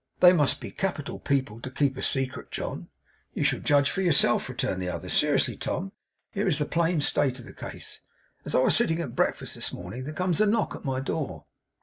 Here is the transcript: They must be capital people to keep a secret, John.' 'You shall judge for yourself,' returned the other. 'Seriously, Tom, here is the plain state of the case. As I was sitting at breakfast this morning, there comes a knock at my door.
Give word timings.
They 0.19 0.33
must 0.33 0.59
be 0.59 0.71
capital 0.71 1.19
people 1.19 1.61
to 1.61 1.69
keep 1.69 1.95
a 1.95 2.01
secret, 2.01 2.49
John.' 2.49 2.87
'You 3.35 3.43
shall 3.43 3.59
judge 3.59 3.91
for 3.91 4.01
yourself,' 4.01 4.49
returned 4.49 4.81
the 4.81 4.89
other. 4.89 5.09
'Seriously, 5.09 5.55
Tom, 5.57 5.91
here 6.31 6.47
is 6.47 6.57
the 6.57 6.65
plain 6.65 7.01
state 7.01 7.37
of 7.37 7.45
the 7.45 7.53
case. 7.53 7.99
As 8.43 8.55
I 8.55 8.61
was 8.61 8.75
sitting 8.75 8.99
at 8.99 9.15
breakfast 9.15 9.53
this 9.53 9.71
morning, 9.71 10.05
there 10.05 10.13
comes 10.15 10.41
a 10.41 10.47
knock 10.47 10.73
at 10.75 10.83
my 10.83 11.01
door. 11.01 11.45